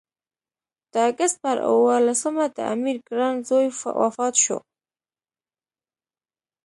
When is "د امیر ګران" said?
2.55-3.35